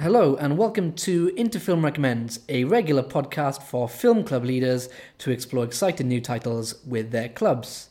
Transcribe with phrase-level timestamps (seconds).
[0.00, 4.88] Hello, and welcome to Into Film Recommends, a regular podcast for film club leaders
[5.18, 7.90] to explore exciting new titles with their clubs.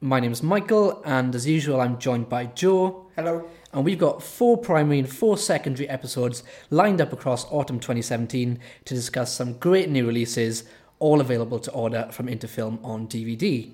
[0.00, 3.04] My name is Michael, and as usual, I'm joined by Joe.
[3.16, 3.46] Hello.
[3.74, 8.94] And we've got four primary and four secondary episodes lined up across autumn 2017 to
[8.94, 10.64] discuss some great new releases,
[11.00, 13.70] all available to order from Into Film on DVD.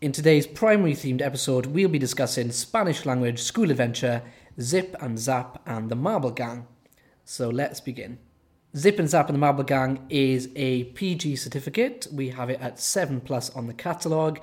[0.00, 4.20] In today's primary themed episode, we'll be discussing Spanish language school adventure
[4.60, 6.66] Zip and Zap and the Marble Gang.
[7.24, 8.18] So let's begin.
[8.76, 12.08] Zip and Zap and the Marble Gang is a PG certificate.
[12.12, 14.40] We have it at 7 plus on the catalogue.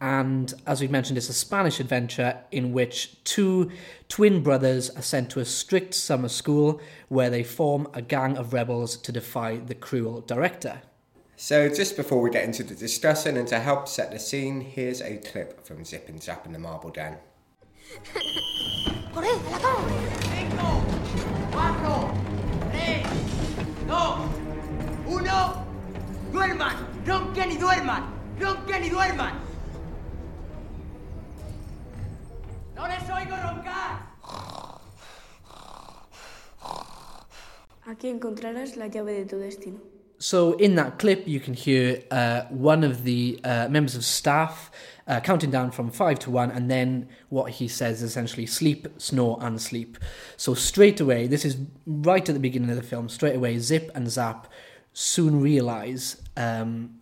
[0.00, 3.70] And as we've mentioned, it's a Spanish adventure in which two
[4.08, 8.52] twin brothers are sent to a strict summer school where they form a gang of
[8.52, 10.82] rebels to defy the cruel director.
[11.38, 15.02] So, just before we get into the discussion and to help set the scene, here's
[15.02, 17.16] a clip from Zip and Zap and the Marble Gang.
[19.16, 19.80] Corred, a la cama.
[20.36, 20.66] Cinco,
[21.50, 22.10] cuatro,
[22.70, 23.06] tres,
[23.88, 24.18] dos,
[25.06, 25.64] uno.
[26.34, 26.76] ¡Duerman!
[27.06, 28.04] ¡Ronquen y duerman!
[28.38, 29.38] ¡Ronquen y duerman!
[32.74, 34.06] ¡No les oigo roncar!
[37.86, 39.78] Aquí encontrarás la llave de tu destino.
[40.18, 44.70] So, in that clip, you can hear uh, one of the uh, members of staff
[45.06, 48.88] uh, counting down from five to one, and then what he says is essentially sleep,
[48.96, 49.98] snore, and sleep.
[50.38, 53.90] So, straight away, this is right at the beginning of the film, straight away, Zip
[53.94, 54.50] and Zap
[54.94, 56.98] soon realize um,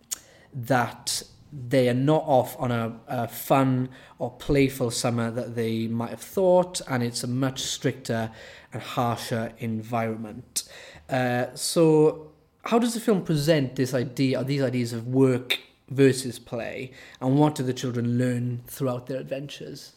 [0.53, 3.87] that they are not off on a, a, fun
[4.19, 8.29] or playful summer that they might have thought, and it's a much stricter
[8.73, 10.63] and harsher environment.
[11.09, 12.33] Uh, so,
[12.65, 17.55] how does the film present this idea, these ideas of work versus play, and what
[17.55, 19.93] do the children learn throughout their adventures?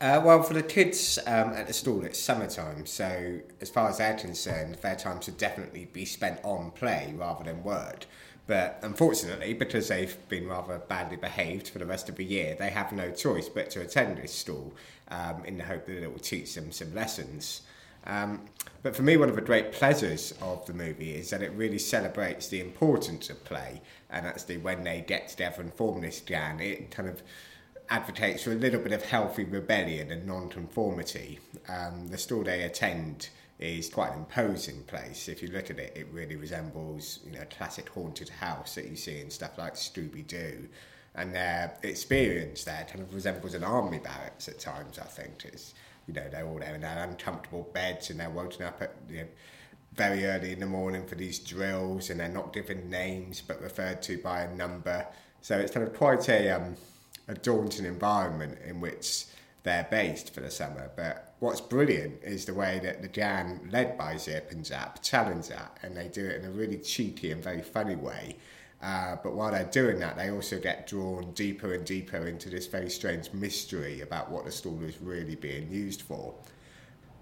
[0.00, 3.98] Uh, well, for the kids um, at the school, it's summertime, so as far as
[3.98, 8.06] they're concerned, their time should definitely be spent on play rather than work.
[8.46, 12.70] But unfortunately, because they've been rather badly behaved for the rest of the year, they
[12.70, 14.74] have no choice but to attend this school
[15.08, 17.62] um, in the hope that it will teach them some lessons.
[18.06, 18.42] Um,
[18.82, 21.78] but for me, one of the great pleasures of the movie is that it really
[21.78, 23.80] celebrates the importance of play,
[24.10, 27.22] and actually, when they get together and form this gang, it kind of
[27.88, 31.38] advocates for a little bit of healthy rebellion and non-conformity.
[31.68, 35.28] Um, the store they attend is quite an imposing place.
[35.28, 38.88] If you look at it, it really resembles you know a classic haunted house that
[38.88, 40.68] you see in stuff like Scooby Doo,
[41.14, 44.98] and their experience there kind of resembles an army barracks at times.
[44.98, 45.74] I think it's
[46.14, 49.18] you know they're all there in their uncomfortable beds and they're woken up at you
[49.18, 49.26] know,
[49.94, 54.02] very early in the morning for these drills, and they're not given names but referred
[54.02, 55.06] to by a number.
[55.42, 56.76] So it's kind of quite a um,
[57.28, 59.26] a daunting environment in which
[59.62, 60.90] they're based for the summer.
[60.96, 65.48] But what's brilliant is the way that the gang, led by Zip and Zap, challenge
[65.48, 68.36] that, and they do it in a really cheeky and very funny way.
[68.82, 72.66] Uh, but while they're doing that, they also get drawn deeper and deeper into this
[72.66, 76.34] very strange mystery about what the school is really being used for.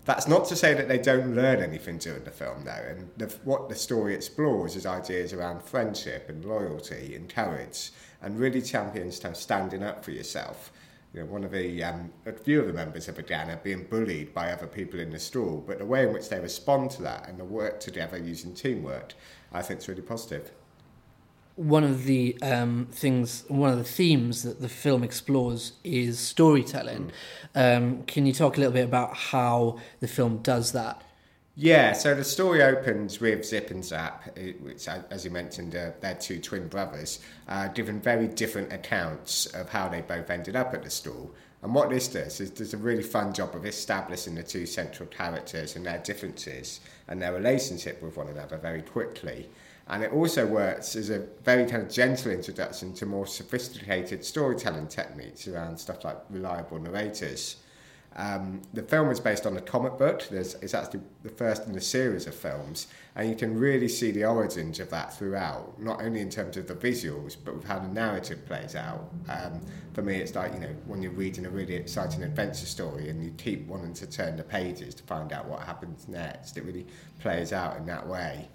[0.07, 3.27] That's not to say that they don't learn anything during the film, though, and the,
[3.45, 7.91] what the story explores is ideas around friendship and loyalty and courage,
[8.23, 10.73] and really champions standing up for yourself.
[11.13, 13.57] You know, one of the um, a few of the members of a gang are
[13.57, 16.91] being bullied by other people in the school, but the way in which they respond
[16.93, 19.13] to that and the work together using teamwork,
[19.53, 20.53] I think is really positive
[21.61, 27.13] one of the um, things, one of the themes that the film explores is storytelling.
[27.55, 27.77] Mm.
[27.77, 31.03] Um, can you talk a little bit about how the film does that?
[31.57, 36.15] Yeah, so the story opens with Zip and Zap, which, as you mentioned, uh, they're
[36.15, 40.83] two twin brothers, uh, given very different accounts of how they both ended up at
[40.83, 41.35] the school.
[41.63, 45.07] And what this does is does a really fun job of establishing the two central
[45.11, 49.51] characters and their differences and their relationship with one another very quickly.
[49.91, 54.87] And it also works as a very kind of gentle introduction to more sophisticated storytelling
[54.87, 57.57] techniques around stuff like reliable narrators.
[58.15, 60.29] Um, the film is based on a comic book.
[60.31, 64.13] There's, it's actually the first in a series of films, and you can really see
[64.13, 67.81] the origins of that throughout, not only in terms of the visuals, but with how
[67.81, 69.13] the narrative plays out.
[69.29, 69.61] Um,
[69.93, 73.25] for me, it's like, you know, when you're reading a really exciting adventure story and
[73.25, 76.87] you keep wanting to turn the pages to find out what happens next, it really
[77.19, 78.49] plays out in that way.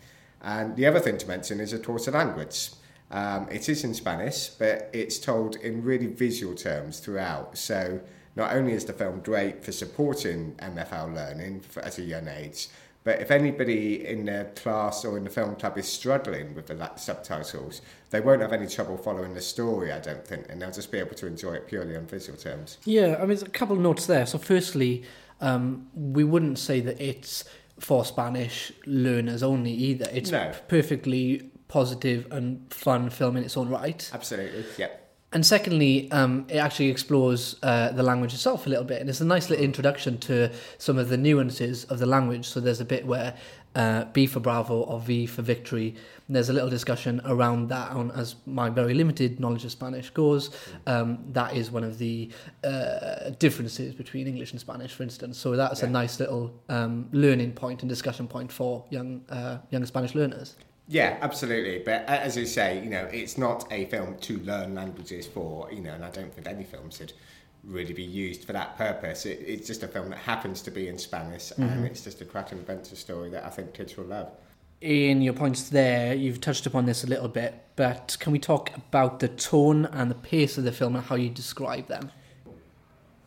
[0.45, 2.69] And the other thing to mention is, course, the language.
[3.11, 7.57] Um, it is in Spanish, but it's told in really visual terms throughout.
[7.57, 7.99] So
[8.35, 12.67] not only is the film great for supporting MFL learning for, at a young age,
[13.03, 16.91] but if anybody in the class or in the film club is struggling with the
[16.95, 20.91] subtitles, they won't have any trouble following the story, I don't think, and they'll just
[20.91, 22.79] be able to enjoy it purely on visual terms.
[22.83, 24.25] Yeah, I mean, there's a couple of notes there.
[24.25, 25.03] So, firstly,
[25.39, 27.45] um, we wouldn't say that it's
[27.79, 30.07] for Spanish learners only either.
[30.13, 30.51] It's No.
[30.67, 34.09] perfectly positive and fun film in its own right.
[34.13, 34.63] Absolutely.
[34.77, 35.01] Yep.
[35.33, 39.19] And secondly, um, it actually explores uh, the language itself a little bit, and it's
[39.19, 42.45] a nice little introduction to some of the nuances of the language.
[42.47, 43.35] So there's a bit where
[43.75, 45.95] uh, B for Bravo or V for Victory.
[46.27, 47.91] And there's a little discussion around that.
[47.91, 50.49] On as my very limited knowledge of Spanish goes,
[50.87, 52.31] um, that is one of the
[52.63, 55.37] uh, differences between English and Spanish, for instance.
[55.37, 59.85] So that's a nice little um, learning point and discussion point for young uh, young
[59.85, 60.55] Spanish learners.
[60.87, 61.79] Yeah, absolutely.
[61.79, 65.81] But as you say, you know, it's not a film to learn languages for, you
[65.81, 67.13] know, and I don't think any film should
[67.65, 69.25] really be used for that purpose.
[69.25, 71.85] It, it's just a film that happens to be in Spanish, and mm-hmm.
[71.85, 74.31] it's just a cracking adventure story that I think kids will love.
[74.81, 78.71] in your points there, you've touched upon this a little bit, but can we talk
[78.75, 82.11] about the tone and the pace of the film and how you describe them?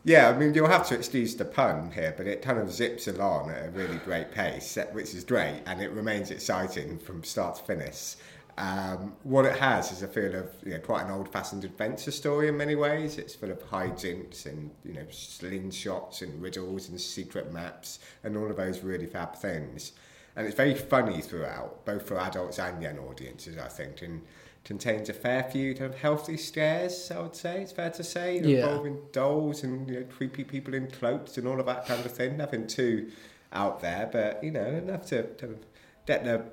[0.05, 3.07] Yeah, I mean, you'll have to excuse the pun here, but it kind of zips
[3.07, 7.57] along at a really great pace, which is great, and it remains exciting from start
[7.57, 8.15] to finish.
[8.59, 12.49] Um, what it has is a feel of you know, quite an old-fashioned adventure story
[12.49, 13.17] in many ways.
[13.17, 18.49] It's full of hijinks and you know slingshots and riddles and secret maps and all
[18.51, 19.93] of those really fab things.
[20.35, 24.21] And it's very funny throughout, both for adults and young audiences, I think, and
[24.65, 28.39] contains a fair few kind of healthy scares, I would say, it's fair to say,
[28.39, 28.57] Yeah.
[28.57, 32.11] involving dolls and you know, creepy people in cloaks and all of that kind of
[32.11, 32.35] thing.
[32.35, 33.09] Nothing too
[33.53, 35.59] out there, but you know, enough to kind of
[36.05, 36.43] get the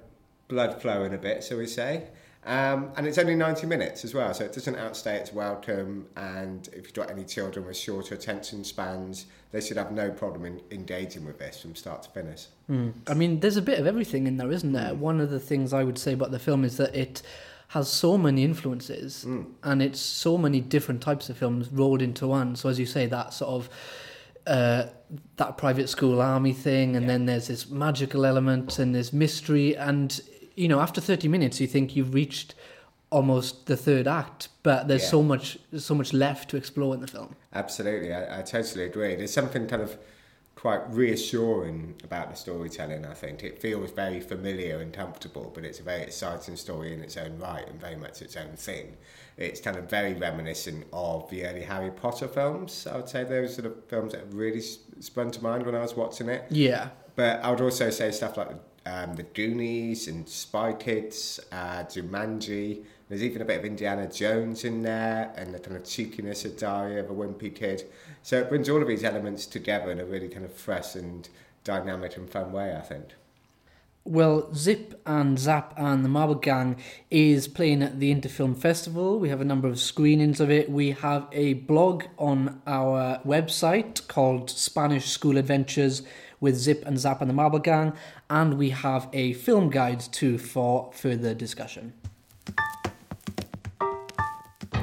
[0.48, 2.08] blood flowing a bit, so we say.
[2.46, 6.06] Um, and it's only 90 minutes as well, so it doesn't outstay its welcome.
[6.16, 10.44] And if you've got any children with shorter attention spans, they should have no problem
[10.44, 12.46] in engaging with this from start to finish.
[13.08, 14.94] I mean, there's a bit of everything in there, isn't there?
[14.94, 17.20] One of the things I would say about the film is that it
[17.68, 19.24] has so many influences
[19.64, 22.54] and it's so many different types of films rolled into one.
[22.54, 23.70] So, as you say, that sort of
[24.46, 24.86] uh,
[25.36, 29.76] that private school army thing, and then there's this magical element and there's mystery.
[29.76, 30.20] And,
[30.56, 32.54] you know, after 30 minutes, you think you've reached
[33.10, 35.10] almost the third act, but there's Yeah.
[35.10, 37.36] so much so much left to explore in the film.
[37.54, 39.14] Absolutely, I, I totally agree.
[39.14, 39.96] There's something kind of
[40.56, 43.44] quite reassuring about the storytelling, I think.
[43.44, 47.38] It feels very familiar and comfortable, but it's a very exciting story in its own
[47.38, 48.96] right and very much its own thing.
[49.36, 52.86] It's kind of very reminiscent of the early Harry Potter films.
[52.90, 54.62] I would say those sort of films that really
[55.00, 56.44] sprung to mind when I was watching it.
[56.50, 56.88] Yeah.
[57.14, 58.48] But I would also say stuff like
[58.86, 62.84] um, the Goonies and Spy Kids, uh, Jumanji.
[63.08, 66.56] There's even a bit of Indiana Jones in there, and the kind of cheekiness of
[66.56, 67.84] Diary of a Wimpy Kid.
[68.22, 71.28] So it brings all of these elements together in a really kind of fresh and
[71.64, 73.14] dynamic and fun way, I think.
[74.04, 76.76] Well, Zip and Zap and the Marble Gang
[77.10, 79.18] is playing at the Into Film Festival.
[79.18, 80.70] We have a number of screenings of it.
[80.70, 86.02] We have a blog on our website called Spanish School Adventures
[86.40, 87.92] with Zip and Zap and the Marble Gang,
[88.28, 91.92] and we have a film guide too for further discussion.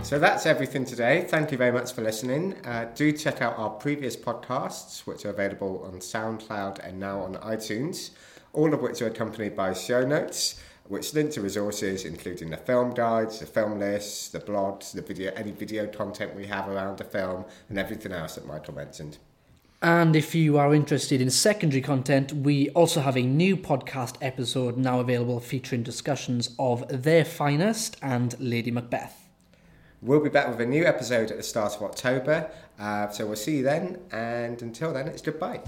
[0.03, 1.25] So that's everything today.
[1.29, 2.55] Thank you very much for listening.
[2.65, 7.35] Uh, do check out our previous podcasts, which are available on SoundCloud and now on
[7.35, 8.09] iTunes,
[8.51, 10.59] all of which are accompanied by show notes,
[10.89, 15.31] which link to resources including the film guides, the film lists, the blogs, the video,
[15.35, 19.17] any video content we have around the film, and everything else that Michael mentioned.
[19.83, 24.77] And if you are interested in secondary content, we also have a new podcast episode
[24.77, 29.27] now available featuring discussions of Their Finest and Lady Macbeth.
[30.01, 32.49] We'll be back with a new episode at the start of October,
[32.79, 35.59] uh, so we'll see you then, and until then, it's goodbye.